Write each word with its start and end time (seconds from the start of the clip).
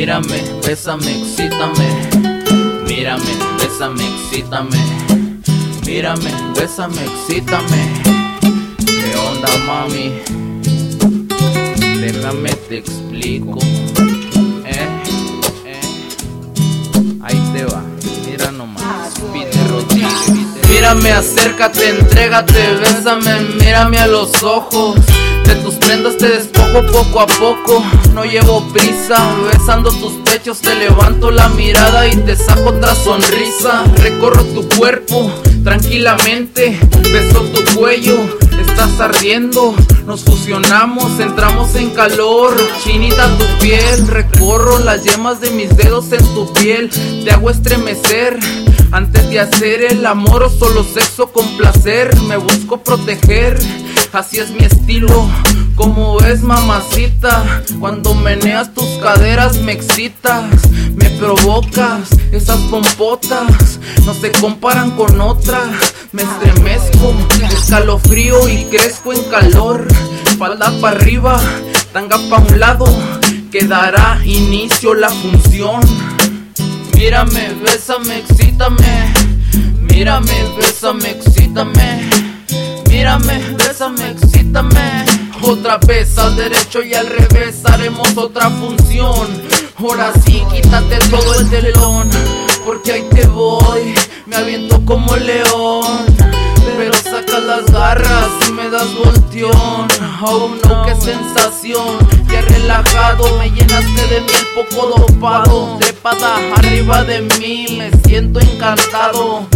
Mírame, 0.00 0.42
bésame, 0.66 1.10
excítame. 1.10 1.86
Mírame, 2.88 3.32
bésame, 3.58 4.02
excítame. 4.02 4.78
Mírame, 5.84 6.30
bésame, 6.56 7.02
excítame. 7.04 8.00
¿Qué 8.86 9.14
onda, 9.18 9.48
mami? 9.66 10.22
Déjame 12.00 12.48
te 12.70 12.78
explico. 12.78 13.58
Eh, 14.64 14.88
eh. 15.66 15.80
Ahí 17.20 17.38
te 17.52 17.66
va, 17.66 17.84
mira 18.26 18.50
nomás. 18.52 19.12
Peter 19.34 19.68
Rodríguez. 19.68 20.32
Mírame, 20.70 21.12
acércate, 21.12 21.90
entrégate, 21.90 22.74
bésame, 22.76 23.38
mírame 23.62 23.98
a 23.98 24.06
los 24.06 24.42
ojos. 24.42 24.96
De 25.50 25.56
tus 25.56 25.74
prendas 25.74 26.16
te 26.16 26.28
despojo 26.28 26.86
poco 26.92 27.20
a 27.20 27.26
poco. 27.26 27.84
No 28.14 28.24
llevo 28.24 28.62
prisa, 28.72 29.34
besando 29.52 29.90
tus 29.90 30.12
pechos 30.22 30.60
te 30.60 30.72
levanto 30.76 31.32
la 31.32 31.48
mirada 31.48 32.06
y 32.06 32.14
te 32.18 32.36
saco 32.36 32.68
otra 32.68 32.94
sonrisa. 32.94 33.82
Recorro 33.96 34.44
tu 34.44 34.68
cuerpo 34.78 35.28
tranquilamente, 35.64 36.78
beso 37.12 37.40
tu 37.46 37.76
cuello. 37.76 38.16
Estás 38.60 39.00
ardiendo, 39.00 39.74
nos 40.06 40.22
fusionamos, 40.22 41.18
entramos 41.18 41.74
en 41.74 41.90
calor. 41.90 42.56
Chinita 42.84 43.26
tu 43.36 43.44
piel, 43.58 44.06
recorro 44.06 44.78
las 44.78 45.02
yemas 45.02 45.40
de 45.40 45.50
mis 45.50 45.76
dedos 45.76 46.12
en 46.12 46.24
tu 46.32 46.52
piel. 46.52 46.90
Te 47.24 47.32
hago 47.32 47.50
estremecer. 47.50 48.38
Antes 48.92 49.28
de 49.30 49.40
hacer 49.40 49.82
el 49.82 50.06
amor 50.06 50.44
o 50.44 50.48
solo 50.50 50.84
sexo 50.84 51.32
con 51.32 51.56
placer, 51.56 52.16
me 52.22 52.36
busco 52.36 52.84
proteger. 52.84 53.58
Así 54.12 54.38
es 54.38 54.50
mi 54.50 54.64
estilo, 54.64 55.28
como 55.76 56.18
es 56.20 56.42
mamacita. 56.42 57.62
Cuando 57.78 58.12
meneas 58.14 58.74
tus 58.74 58.86
caderas 59.00 59.58
me 59.58 59.72
excitas, 59.72 60.44
me 60.96 61.08
provocas. 61.10 62.10
Esas 62.32 62.58
pompotas 62.62 63.78
no 64.04 64.12
se 64.14 64.32
comparan 64.32 64.90
con 64.96 65.20
otras. 65.20 65.68
Me 66.10 66.22
estremezco, 66.22 67.14
escalofrío 67.52 68.48
y 68.48 68.64
crezco 68.64 69.12
en 69.12 69.22
calor. 69.24 69.86
Falda 70.38 70.72
para 70.80 70.96
arriba, 70.96 71.40
tanga 71.92 72.18
pa' 72.28 72.38
un 72.38 72.58
lado, 72.58 72.86
que 73.52 73.64
dará 73.64 74.20
inicio 74.24 74.94
la 74.94 75.10
función. 75.10 75.80
Mírame, 76.96 77.54
bésame, 77.62 78.18
excítame. 78.18 79.14
Mírame, 79.88 80.34
bésame, 80.56 81.10
excítame. 81.10 82.10
Mírame, 82.88 83.49
bésame, 83.80 84.10
excítame. 84.10 85.04
Otra 85.42 85.78
vez 85.78 86.18
al 86.18 86.36
derecho 86.36 86.82
y 86.82 86.92
al 86.92 87.06
revés 87.06 87.64
haremos 87.64 88.14
otra 88.16 88.50
función. 88.50 89.42
Ahora 89.78 90.12
sí, 90.24 90.42
quítate 90.52 90.98
todo 91.10 91.40
el 91.40 91.48
telón. 91.48 92.10
Porque 92.64 92.92
ahí 92.92 93.08
te 93.10 93.26
voy, 93.26 93.94
me 94.26 94.36
aviento 94.36 94.84
como 94.84 95.16
león. 95.16 96.04
Pero 96.76 96.92
saca 96.94 97.40
las 97.40 97.64
garras 97.72 98.28
y 98.48 98.52
me 98.52 98.68
das 98.68 98.94
volteón. 98.94 99.88
Oh 100.22 100.54
no, 100.62 100.82
qué 100.84 100.94
sensación. 100.96 101.98
Qué 102.28 102.42
relajado, 102.42 103.38
me 103.38 103.50
llenaste 103.50 104.06
de 104.08 104.20
miel 104.20 104.46
poco 104.54 104.94
dopado. 104.98 105.78
Trepada 105.80 106.36
arriba 106.56 107.02
de 107.04 107.22
mí, 107.38 107.78
me 107.78 107.90
siento 108.02 108.40
encantado. 108.40 109.48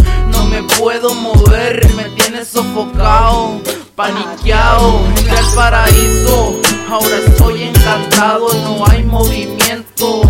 Me 0.55 0.63
puedo 0.79 1.13
mover, 1.13 1.85
me 1.97 2.05
tienes 2.15 2.47
sofocado, 2.47 3.59
paniqueado. 3.93 5.01
Entré 5.17 5.37
al 5.37 5.53
paraíso, 5.53 6.61
ahora 6.89 7.17
estoy 7.27 7.63
encantado. 7.63 8.47
No 8.63 8.85
hay 8.87 9.03
movimiento, 9.03 10.21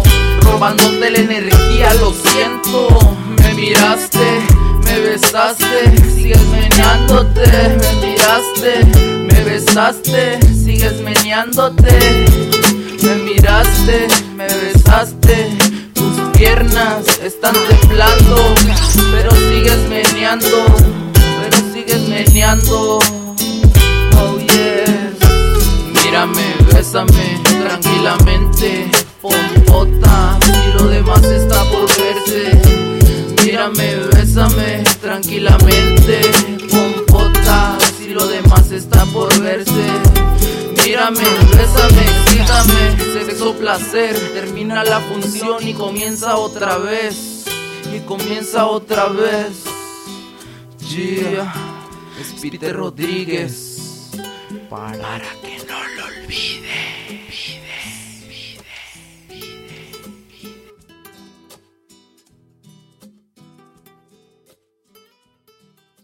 robándote 0.42 1.12
la 1.12 1.20
energía, 1.20 1.94
lo 2.00 2.11
siento. 2.11 2.88
Me 3.38 3.54
miraste, 3.54 4.42
me 4.86 4.99
besaste, 4.99 5.95
sigues 6.16 6.42
meneándote. 6.48 7.78
Me 7.78 8.08
miraste, 8.08 8.83
me 9.32 9.44
besaste, 9.44 10.39
sigues 10.55 11.02
meneándote. 11.02 12.26
Me 13.04 13.16
miraste, 13.17 14.08
me 14.36 14.48
besaste, 14.48 15.55
tus 15.94 16.20
piernas 16.36 17.05
están 17.23 17.54
temblando, 17.70 18.38
pero 20.40 21.73
sigues 21.73 22.08
meneando. 22.10 23.00
Oh 24.18 24.38
yes, 24.40 25.16
mírame, 26.04 26.56
bésame 26.73 27.42
tranquilamente, 27.62 28.92
pompota, 29.22 30.38
y 30.42 30.78
lo 30.78 30.88
demás 30.88 31.23
está 31.23 31.64
por 31.66 31.88
verse. 31.98 32.62
Mírame, 33.44 33.96
bésame 34.14 34.84
tranquilamente, 35.02 36.22
pompota, 36.70 37.78
si 37.98 38.10
lo 38.10 38.28
demás 38.28 38.72
está 38.72 39.06
por 39.06 39.34
verse. 39.40 39.88
Mírame, 40.84 41.23
bésame, 41.56 42.02
excítame, 42.02 43.14
sexo 43.14 43.54
placer, 43.54 44.16
termina 44.34 44.84
la 44.84 45.00
función 45.00 45.66
y 45.66 45.73
comienza 45.73 46.36
otra 46.36 46.78
vez, 46.78 47.46
y 47.94 48.00
comienza 48.02 48.66
otra 48.66 49.08
vez. 49.08 49.74
Yeah. 50.88 51.52
Es 52.20 52.40
Peter 52.40 52.76
Rodríguez. 52.76 54.12
Para, 54.70 55.22
que 55.42 55.58
no 55.66 55.80
lo 55.98 56.06
olvide. 56.06 57.26